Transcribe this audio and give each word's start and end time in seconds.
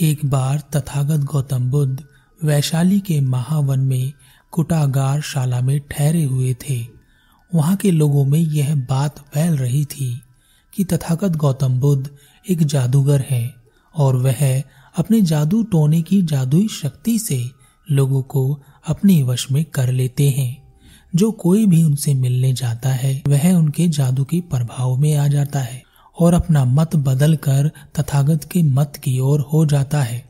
एक 0.00 0.20
बार 0.24 0.62
तथागत 0.76 1.24
गौतम 1.24 1.70
बुद्ध 1.70 2.04
वैशाली 2.44 3.00
के 3.00 3.20
महावन 3.20 3.80
में 3.80 4.12
कुटागार 4.50 5.20
शाला 5.20 5.60
में 5.60 5.80
ठहरे 5.80 6.24
हुए 6.24 6.54
थे। 6.54 6.86
वहाँ 7.54 7.76
के 7.76 7.90
लोगों 7.90 8.24
में 8.24 8.38
यह 8.38 8.74
बात 8.74 9.18
फैल 9.18 9.56
रही 9.56 9.84
थी 9.84 10.20
कि 10.74 10.84
तथागत 10.84 11.36
गौतम 11.36 11.80
बुद्ध 11.80 12.10
एक 12.50 12.62
जादूगर 12.62 13.24
है 13.30 13.54
और 13.96 14.16
वह 14.16 14.62
अपने 14.96 15.20
जादू 15.20 15.62
टोने 15.62 16.02
की 16.02 16.22
जादुई 16.22 16.68
शक्ति 16.68 17.18
से 17.18 17.50
लोगों 17.90 18.22
को 18.22 18.62
अपने 18.88 19.22
वश 19.22 19.50
में 19.50 19.64
कर 19.64 19.92
लेते 19.92 20.30
हैं। 20.30 20.74
जो 21.14 21.30
कोई 21.30 21.66
भी 21.66 21.84
उनसे 21.84 22.14
मिलने 22.14 22.52
जाता 22.52 22.88
है, 22.88 23.22
वह 23.28 23.52
उनके 23.52 23.88
जादू 23.88 24.24
के 24.24 24.40
प्रभाव 24.40 24.96
में 24.96 25.16
आ 25.16 25.28
जाता 25.28 25.60
है। 25.60 25.89
और 26.20 26.34
अपना 26.34 26.64
मत 26.64 26.96
बदल 26.96 27.36
कर 27.36 27.70
तथागत 27.98 28.44
के 28.44 28.62
मत 28.62 28.96
की 28.96 29.18
ओर 29.18 29.40
हो 29.52 29.64
जाता 29.66 30.02
है। 30.02 30.28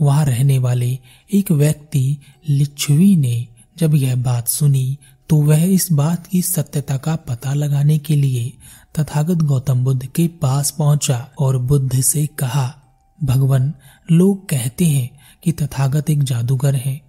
वहाँ 0.00 0.24
रहने 0.26 0.58
वाले 0.58 0.98
एक 1.34 1.52
व्यक्ति 1.52 2.16
लिच्छवी 2.48 3.16
ने 3.16 3.46
जब 3.78 3.94
यह 3.94 4.16
बात 4.16 4.48
सुनी 4.48 4.98
तो 5.30 5.36
वह 5.36 5.62
इस 5.64 5.92
बात 5.92 6.26
की 6.26 6.42
सत्यता 6.42 6.96
का 6.96 7.16
पता 7.16 7.54
लगाने 7.54 7.98
के 7.98 8.16
लिए 8.16 8.52
तथागत 8.98 9.42
गौतम 9.42 9.84
बुद्ध 9.84 10.06
के 10.06 10.26
पास 10.28 10.70
पहुँचा 10.70 11.28
और 11.38 11.58
बुद्ध 11.58 12.00
से 12.00 12.26
कहा, 12.26 12.74
भगवान, 13.18 13.72
लोग 14.12 14.48
कहते 14.48 14.84
हैं 14.84 15.10
कि 15.44 15.52
तथागत 15.52 16.10
एक 16.10 16.22
जादूगर 16.22 16.74
है 16.74 17.00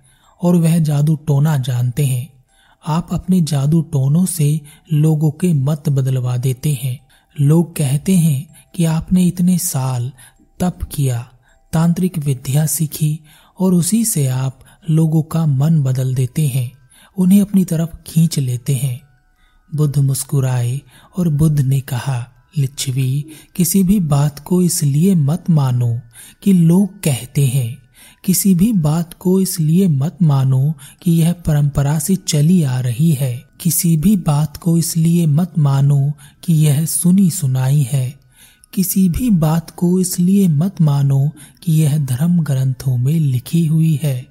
और 0.41 0.55
वह 0.55 0.77
जादू 0.79 1.15
टोना 1.15 1.57
जानते 1.57 2.05
हैं। 2.05 2.27
आप 2.88 3.07
अपने 3.12 3.41
जादू 3.41 3.81
टोनों 3.81 4.26
से 4.26 4.62
लोगों 4.93 5.31
के 5.31 5.54
मत 5.54 5.90
बदलवा 5.90 6.38
देते 6.38 6.73
हैं। 6.84 7.06
लोग 7.41 7.76
कहते 7.76 8.18
हैं 8.18 8.55
कि 8.76 8.86
आपने 8.86 9.26
इतने 9.26 9.58
साल 9.58 10.12
तप 10.59 10.80
किया, 10.91 11.30
तांत्रिक 11.73 12.18
विद्या 12.18 12.66
सीखी 12.66 13.20
और 13.60 13.74
उसी 13.74 14.05
से 14.05 14.27
आप 14.27 14.60
लोगों 14.90 15.24
का 15.24 15.46
मन 15.46 15.82
बदल 15.82 16.16
देते 16.16 16.48
हैं, 16.48 16.71
उन्हें 17.18 17.41
अपनी 17.41 17.66
तरफ़ 17.66 17.98
खींच 18.07 18.40
लेते 18.40 18.76
हैं। 18.76 19.02
बुद्ध 19.76 19.98
मुस्कुराए 19.98 20.82
और 21.18 21.29
बुद्ध 21.29 21.62
ने 21.62 21.79
कहा, 21.79 22.32
लिच्छवी, 22.57 23.26
किसी 23.55 23.84
भी 23.84 23.99
बात 23.99 24.40
को 24.40 24.62
इसलिए 24.62 25.16
मत 25.16 25.46
मानो 25.49 26.01
कि 26.44 26.54
लोग 26.54 27.04
कहते 27.04 27.48
हैं। 27.48 27.77
किसी 28.26 28.55
भी 28.55 28.74
बात 28.74 29.13
को 29.13 29.41
इसलिए 29.41 29.88
मत 29.88 30.18
मानो 30.22 30.74
कि 31.01 31.12
यह 31.12 31.34
परंपरा 31.34 31.99
से 31.99 32.16
चली 32.16 32.63
आ 32.63 32.79
रही 32.79 33.12
है। 33.12 33.46
किसी 33.62 33.98
भी 33.98 34.18
बात 34.18 34.58
को 34.58 34.77
इसलिए 34.77 35.26
मत 35.26 35.54
मानो 35.58 36.12
कि 36.44 36.54
यह 36.54 36.86
सुनी 36.86 37.32
सुनाई 37.32 37.88
है। 37.91 38.20
किसी 38.74 39.10
भी 39.10 39.30
बात 39.30 39.70
को 39.70 40.00
इसलिए 40.00 40.48
मत 40.48 40.82
मानो 40.82 41.32
कि 41.63 41.74
यह 41.74 41.98
धर्म 41.98 42.44
ग्रंथों 42.44 42.98
में 42.98 43.20
लिखी 43.20 43.66
हुई 43.66 44.00
है। 44.04 44.28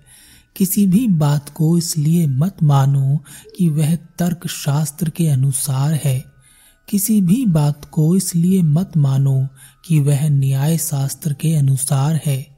किसी 0.56 0.86
भी 0.86 1.08
बात 1.08 1.48
को 1.48 1.78
इसलिए 1.78 2.26
मत 2.26 2.56
मानो 2.62 3.24
कि 3.58 3.68
वह 3.68 3.96
तर्क 3.96 4.46
शास्त्र 4.46 5.10
के 5.10 5.28
अनुसार 5.28 6.00
है। 6.04 6.24
किसी 6.88 7.20
भी 7.20 7.46
बात 7.46 7.84
को 7.84 8.16
इसलिए 8.16 8.62
मत 8.62 8.96
मानो 8.96 9.48
कि 9.84 10.00
वह 10.00 10.28
न्याय 10.28 10.78
शास्त्र 10.78 11.32
के 11.32 11.54
अनुसार 11.54 12.20
है। 12.26 12.55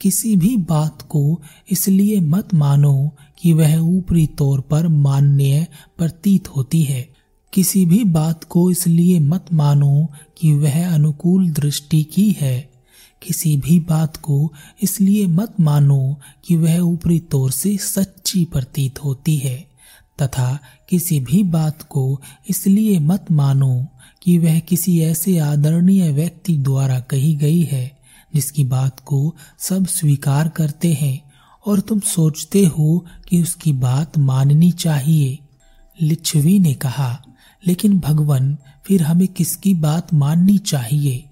किसी 0.00 0.36
भी 0.36 0.56
बात 0.56 1.02
को 1.02 1.42
इसलिए 1.70 2.20
मत 2.20 2.54
मानो 2.54 3.10
कि 3.38 3.52
वह 3.52 3.76
ऊपरी 3.76 4.26
तौर 4.26 4.60
पर 4.60 4.88
मान्य 4.88 5.66
प्रतीत 5.98 6.48
होती 6.48 6.82
है। 6.82 7.08
किसी 7.52 7.86
भी 7.86 8.04
बात 8.04 8.44
को 8.44 8.70
इसलिए 8.70 9.20
मत 9.20 9.44
मानो 9.52 10.06
कि 10.38 10.52
वह 10.52 10.94
अनुकूल 10.94 11.50
दृष्टि 11.50 12.02
की 12.02 12.36
है। 12.40 12.70
किसी 13.22 13.56
भी 13.56 13.80
बात 13.80 14.16
को 14.16 14.52
इसलिए 14.82 15.26
मत 15.26 15.60
मानो 15.60 16.16
कि 16.44 16.56
वह 16.56 16.78
ऊपरी 16.78 17.20
तौर 17.20 17.50
से 17.50 17.76
सच्ची 17.76 18.44
प्रतीत 18.44 19.04
होती 19.04 19.36
है। 19.36 19.70
तथा 20.22 20.58
किसी 20.88 21.20
भी 21.20 21.42
बात 21.42 21.82
को 21.82 22.20
इसलिए 22.50 22.98
मत 22.98 23.26
मानो 23.30 23.86
कि 24.22 24.38
वह 24.38 24.58
किसी 24.58 25.00
ऐसे 25.00 25.38
आदरणीय 25.38 26.12
व्यक्ति 26.12 26.58
द्वारा 26.58 27.00
कही 27.00 27.34
गई 27.34 27.62
है। 27.62 27.99
जिसकी 28.34 28.64
बात 28.64 29.00
को 29.00 29.36
सब 29.58 29.86
स्वीकार 29.86 30.48
करते 30.48 30.92
हैं 30.92 31.30
और 31.66 31.80
तुम 31.80 32.00
सोचते 32.00 32.66
हो 32.66 33.06
कि 33.28 33.42
उसकी 33.42 33.72
बात 33.72 34.18
माननी 34.18 34.72
चाहिए। 34.72 35.38
लिच्छवी 36.02 36.58
ने 36.58 36.74
कहा, 36.74 37.22
लेकिन 37.66 37.98
भगवान, 37.98 38.56
फिर 38.84 39.02
हमें 39.02 39.28
किसकी 39.28 39.74
बात 39.74 40.14
माननी 40.14 40.58
चाहिए? 40.58 41.24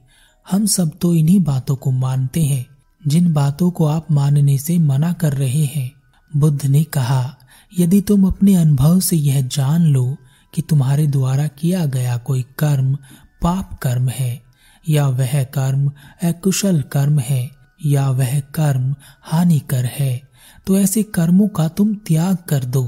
हम 0.51 0.67
सब 0.67 0.91
तो 1.01 1.15
इन्हीं 1.15 1.41
बातों 1.41 1.77
को 1.77 1.91
मानते 1.91 2.43
हैं, 2.43 2.67
जिन 3.07 3.33
बातों 3.33 3.71
को 3.71 3.87
आप 3.87 4.11
मानने 4.11 4.59
से 4.59 4.79
मना 4.79 5.13
कर 5.13 5.33
रहे 5.33 5.65
हैं। 5.65 5.93
बुद्ध 6.37 6.67
ने 6.67 6.85
कहा, 6.85 7.37
यदि 7.79 8.01
तुम 8.01 8.27
अपने 8.27 8.55
अनुभव 8.55 9.01
से 9.01 9.17
यह 9.17 9.41
जान 9.41 9.83
लो 9.83 10.17
कि 10.55 10.63
तुम्हारे 10.63 11.07
द्वारा 11.07 11.47
किया 11.47 11.87
गया 11.87 12.17
कोई 12.17 12.43
कर्म 12.43 12.99
पाप 13.43 13.75
कर्म 13.75 14.09
है 14.09 14.48
या 14.89 15.07
वह 15.09 15.43
कर्म 15.45 15.91
अकुशल 16.23 16.81
कर्म 16.93 17.19
है, 17.19 17.51
या 17.87 18.09
वह 18.11 18.39
कर्म 18.55 18.95
हानिकर 19.23 19.85
है 19.93 20.21
तो 20.67 20.79
ऐसे 20.79 21.03
कर्मों 21.03 21.49
का 21.49 21.67
तुम 21.69 21.95
त्याग 22.07 22.37
कर 22.49 22.65
दो। 22.67 22.83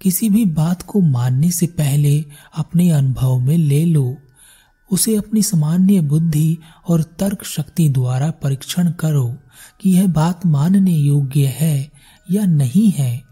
किसी 0.00 0.28
भी 0.30 0.44
बात 0.46 0.82
को 0.82 1.00
मानने 1.00 1.50
से 1.50 1.66
पहले 1.78 2.24
अपने 2.54 2.90
अनुभव 2.90 3.38
में 3.38 3.56
ले 3.58 3.84
लो। 3.84 4.16
उसे 4.90 5.16
अपनी 5.16 5.42
सामान्य 5.42 6.00
बुद्धि 6.02 6.58
और 6.88 7.02
तर्क 7.18 7.44
शक्ति 7.44 7.88
द्वारा 7.88 8.30
परीक्षण 8.42 8.90
करो 8.92 9.26
कि 9.80 9.90
यह 9.90 10.06
बात 10.06 10.46
मानने 10.46 10.92
योग्य 10.92 11.46
है 11.56 11.90
या 12.28 12.44
नहीं 12.46 12.90
है। 12.90 13.22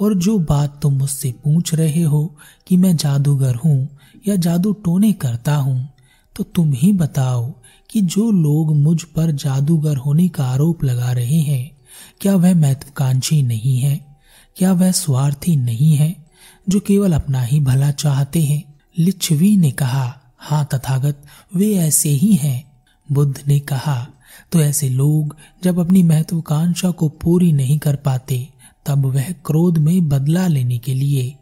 और 0.00 0.14
जो 0.14 0.38
बात 0.40 0.78
तुम 0.82 0.98
मुझसे 0.98 1.32
पूछ 1.44 1.74
रहे 1.74 2.02
हो 2.02 2.24
कि 2.66 2.76
मैं 2.76 2.96
जादूगर 2.96 3.54
हूँ 3.54 3.88
या 4.28 4.36
जादू 4.38 4.72
टोने 4.84 5.12
करता 5.12 5.56
हूँ 5.56 5.78
तो 6.40 6.44
तुम 6.44 6.72
ही 6.72 6.92
बताओ 6.92 7.52
कि 7.90 8.00
जो 8.00 8.30
लोग 8.30 8.76
मुझ 8.76 9.02
पर 9.02 9.30
जादूगर 9.32 9.96
होने 9.96 10.28
का 10.28 10.44
आरोप 10.44 10.84
लगा 10.84 11.12
रहे 11.12 11.40
हैं, 11.40 11.70
क्या 12.20 12.34
वह 12.36 12.54
महत्वाकांक्षी 12.54 13.42
नहीं 13.42 13.78
है? 13.78 14.18
क्या 14.56 14.72
वह 14.72 14.92
स्वार्थी 14.92 15.56
नहीं 15.56 15.94
है, 15.96 16.14
जो 16.68 16.80
केवल 16.80 17.12
अपना 17.12 17.42
ही 17.42 17.60
भला 17.60 17.90
चाहते 17.90 18.42
हैं? 18.42 18.62
लिच्छवी 18.98 19.56
ने 19.56 19.70
कहा 19.70 20.20
हाँ 20.38 20.68
तथागत, 20.74 21.22
वे 21.56 21.74
ऐसे 21.74 22.08
ही 22.08 22.32
हैं। 22.34 22.72
बुद्ध 23.12 23.42
ने 23.48 23.58
कहा 23.58 24.06
तो 24.52 24.60
ऐसे 24.60 24.88
लोग 24.88 25.36
जब 25.64 25.78
अपनी 25.78 26.02
महत्वाकांक्षा 26.02 26.90
को 26.90 27.08
पूरी 27.08 27.52
नहीं 27.52 27.78
कर 27.78 27.96
पाते, 27.96 28.48
तब 28.86 29.06
वह 29.06 29.30
क्रोध 29.46 29.78
में 29.78 30.08
बदला 30.08 30.46
लेने 30.46 30.78
के 30.78 30.94
लिए 30.94 31.34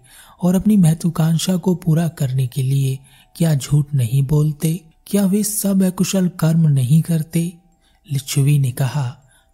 और 0.43 0.55
अपनी 0.55 0.77
महत्वाकांक्षा 0.77 1.57
को 1.57 1.75
पूरा 1.75 2.09
करने 2.09 2.47
के 2.47 2.63
लिए 2.63 2.99
क्या 3.37 3.55
झूठ 3.55 3.95
नहीं 3.95 4.27
बोलते? 4.27 4.88
क्या 5.09 5.25
वे 5.27 5.43
सब 5.43 5.83
अकुशल 5.83 6.29
कर्म 6.29 6.67
नहीं 6.69 7.03
करते? 7.03 7.53
लिच्छवी 8.13 8.59
ने 8.59 8.71
कहा 8.73 9.05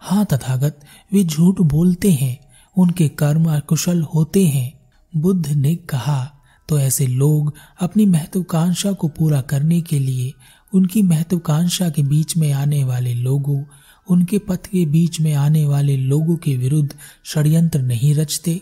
हाँ 0.03 0.25
तथागत, 0.25 0.81
वे 1.13 1.25
झूठ 1.25 1.61
बोलते 1.61 2.11
हैं, 2.13 2.39
उनके 2.77 3.09
कर्म 3.09 3.45
अकुशल 3.45 4.03
होते 4.03 4.45
हैं। 4.47 4.73
बुद्ध 5.17 5.49
ने 5.49 5.75
कहा 5.75 6.33
तो 6.69 6.79
ऐसे 6.79 7.07
लोग 7.07 7.53
अपनी 7.81 8.07
महत्वाकांक्षा 8.07 8.93
को 8.93 9.09
पूरा 9.09 9.41
करने 9.41 9.81
के 9.81 9.99
लिए, 9.99 10.33
उनकी 10.73 11.03
महत्वाकांक्षा 11.03 11.89
के 11.91 12.03
बीच 12.03 12.37
में 12.37 12.53
आने 12.53 12.85
वाले 12.85 13.15
लोगों, 13.15 13.63
उनके 14.09 14.39
पथ 14.39 14.67
के 14.67 14.87
बीच 14.87 15.21
में 15.21 15.33
आने 15.35 15.65
वाले 15.65 15.97
लोगों 15.97 16.37
के 16.37 16.57
विरुद्ध 16.57 16.95
षड्यंत्र 17.25 17.83
नहीं 17.83 18.15
रचते, 18.15 18.61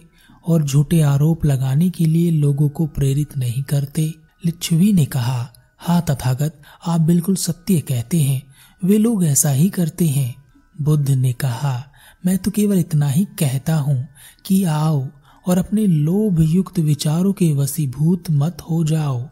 और 0.48 0.62
झूठे 0.62 1.00
आरोप 1.00 1.44
लगाने 1.44 1.90
के 1.90 2.04
लिए 2.04 2.30
लोगों 2.30 2.68
को 2.68 2.86
प्रेरित 2.86 3.36
नहीं 3.36 3.62
करते। 3.62 4.14
लिच्छवी 4.46 4.92
ने 4.92 5.04
कहा 5.04 5.52
हाँ 5.84 6.04
तथागत, 6.10 6.60
आप 6.86 7.00
बिल्कुल 7.00 7.36
सत्य 7.36 7.80
कहते 7.80 8.22
हैं। 8.22 8.42
वे 8.84 8.98
लोग 8.98 9.24
ऐसा 9.24 9.50
ही 9.50 9.68
करते 9.68 10.06
हैं। 10.06 10.34
बुद्ध 10.80 11.10
ने 11.10 11.32
कहा, 11.32 11.84
मैं 12.26 12.38
तो 12.38 12.50
केवल 12.50 12.78
इतना 12.78 13.08
ही 13.08 13.24
कहता 13.24 13.76
हूँ 13.76 14.08
कि 14.46 14.64
आओ 14.64 15.06
और 15.46 15.58
अपने 15.58 15.86
लोभ 15.86 16.40
युक्त 16.40 16.78
विचारों 16.78 17.32
के 17.32 17.52
वसीभूत 17.52 18.24
मत 18.30 18.58
हो 18.70 18.84
जाओ। 18.84 19.28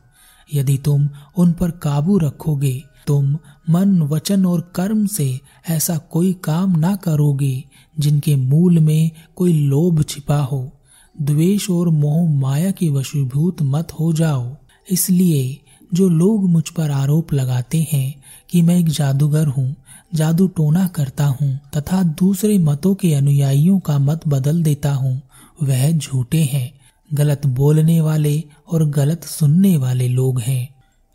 यदि 0.54 0.78
तुम 0.78 1.08
उन 1.36 1.52
पर 1.52 1.70
काबू 1.70 2.18
रखोगे, 2.18 2.84
तुम 3.06 3.38
मन, 3.70 4.02
वचन 4.02 4.46
और 4.46 4.72
कर्म 4.74 5.06
से 5.06 5.40
ऐसा 5.68 5.98
कोई 5.98 6.32
काम 6.32 6.78
ना 6.78 6.96
करोगे 6.96 7.64
जिनके 7.98 8.36
मूल 8.36 8.78
में 8.78 9.10
कोई 9.36 9.52
लोभ 9.52 10.04
छिपा 10.08 10.38
हो। 10.38 10.80
द्वेष 11.20 11.70
और 11.70 11.88
मोह 11.88 12.30
माया 12.30 12.70
के 12.70 12.88
वशीभूत 12.88 13.62
मत 13.62 13.92
हो 13.92 14.12
जाओ। 14.12 14.56
इसलिए 14.90 15.59
जो 15.94 16.08
लोग 16.08 16.48
मुझ 16.50 16.68
पर 16.68 16.90
आरोप 16.90 17.32
लगाते 17.32 17.86
हैं 17.92 18.14
कि 18.50 18.62
मैं 18.62 18.78
एक 18.78 18.88
जादूगर 18.88 19.46
हूँ, 19.46 19.76
जादू 20.14 20.46
टोना 20.46 20.86
करता 20.86 21.24
हूँ 21.24 21.60
तथा 21.76 22.02
दूसरे 22.02 22.58
मतों 22.58 22.94
के 22.94 23.14
अनुयायियों 23.14 23.78
का 23.78 23.98
मत 23.98 24.20
बदल 24.28 24.62
देता 24.62 24.92
हूँ, 24.92 25.22
वह 25.62 25.90
झूठे 25.92 26.42
हैं। 26.42 26.80
गलत 27.14 27.46
बोलने 27.46 28.00
वाले 28.00 28.44
और 28.68 28.84
गलत 28.90 29.24
सुनने 29.24 29.76
वाले 29.76 30.08
लोग 30.08 30.40
हैं। 30.40 30.68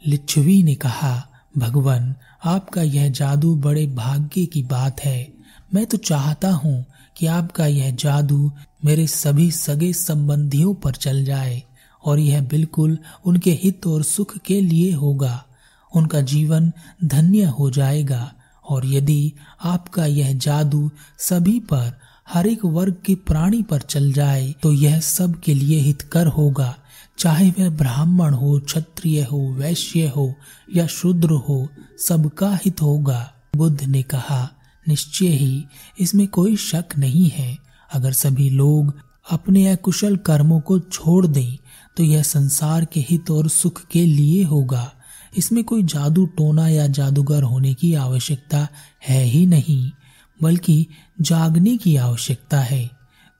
लिच्छवी 0.08 0.64
ने 0.64 0.76
कहा, 0.76 1.28
भगवान, 1.58 2.16
आपका 2.46 2.82
यह 2.82 3.10
जादू 3.10 3.56
बड़े 3.56 3.88
भाग्य 3.88 4.46
की 4.46 4.64
बात 4.64 5.00
है। 5.00 5.34
मैं 5.74 5.86
तो 5.86 5.98
चाहता 5.98 6.52
हूँ 6.52 6.86
कि 7.18 7.26
आपका 7.26 7.66
यह 7.66 7.92
जादू 7.92 8.52
मेरे 8.86 9.08
सभी 9.08 9.52
सगे 9.52 9.94
संबंधियों 9.94 10.74
पर 10.74 10.92
चल 10.92 11.26
जाए। 11.26 11.64
और 12.06 12.20
यह 12.20 12.42
बिल्कुल 12.42 12.98
उनके 13.26 13.60
हित 13.64 13.88
और 13.88 14.04
सुख 14.04 14.38
के 14.38 14.62
लिए 14.62 14.94
होगा। 14.94 15.46
उनका 15.96 16.22
जीवन 16.22 16.72
धन्य 17.04 17.44
हो 17.44 17.72
जाएगा। 17.72 18.34
और 18.70 18.86
यदि 18.86 19.34
आपका 19.64 20.06
यह 20.06 20.38
जादू 20.38 20.92
सभी 21.20 21.60
पर, 21.60 22.00
हर 22.30 22.48
एक 22.48 22.66
वर्ग 22.66 22.96
के 23.06 23.16
प्राणी 23.16 23.62
पर 23.62 23.82
चल 23.82 24.14
जाए 24.14 24.56
तो 24.62 24.74
यह 24.74 25.00
सब 25.00 25.40
के 25.40 25.54
लिए 25.54 25.80
हितकर 25.80 26.28
होगा। 26.28 26.76
चाहे 27.18 27.50
वह 27.50 27.70
ब्राह्मण 27.70 28.34
हो, 28.34 28.60
क्षत्रिय 28.60 29.24
हो, 29.24 29.38
वैश्य 29.38 30.08
हो, 30.08 30.34
या 30.76 30.88
शूद्र 30.88 31.30
हो, 31.30 31.68
सबका 32.08 32.60
हित 32.66 32.82
होगा। 32.82 33.34
बुद्ध 33.56 33.84
ने 33.84 34.04
कहा, 34.04 34.52
निश्चय 34.88 35.28
ही 35.28 35.66
इसमें 36.00 36.28
कोई 36.28 36.56
शक 36.56 36.86
नहीं 36.98 37.30
है। 37.30 37.58
अगर 37.94 38.12
सभी 38.12 38.50
लोग 38.50 38.96
अपने 39.32 39.68
अकुशल 39.68 40.18
कर्मों 40.18 40.60
को 40.60 40.80
छोड़ 40.80 41.28
दें 41.28 41.58
तो 41.98 42.04
यह 42.04 42.24
संसार 42.24 42.86
के 42.86 43.00
हित 43.00 43.32
और 43.32 43.50
सुख 43.50 43.88
के 43.88 44.06
लिए 44.06 44.44
होगा। 44.44 44.92
इसमें 45.38 45.64
कोई 45.64 45.84
जादू 45.84 46.26
टोना 46.26 46.68
या 46.68 46.88
जादूगर 46.88 47.44
होने 47.44 47.74
की 47.74 47.94
आवश्यकता 47.94 48.68
है 49.08 49.24
ही 49.24 49.46
नहीं, 49.46 49.92
बल्कि 50.42 50.88
जागने 51.22 51.78
की 51.78 51.96
आवश्यकता 51.96 52.60
है। 52.60 52.90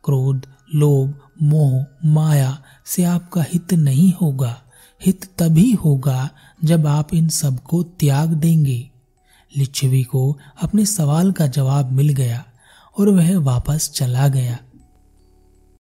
क्रोध, 0.04 0.46
लोभ, 0.76 1.20
मोह, 1.42 1.86
माया 2.06 2.64
से 2.86 3.04
आपका 3.04 3.46
हित 3.54 3.74
नहीं 3.74 4.14
होगा। 4.22 4.62
हित 5.06 5.26
तभी 5.38 5.72
होगा 5.72 6.30
जब 6.64 6.88
आप 6.88 7.14
इन 7.14 7.30
सबको 7.30 7.84
त्याग 7.84 8.30
देंगे। 8.30 8.90
लिच्छवी 9.58 10.04
को 10.04 10.38
अपने 10.62 10.86
सवाल 10.86 11.32
का 11.32 11.48
जवाब 11.48 11.92
मिल 11.92 12.10
गया 12.10 12.46
और 13.00 13.10
वह 13.10 13.38
वापस 13.38 13.92
चला 13.96 14.28
गया। 14.28 14.58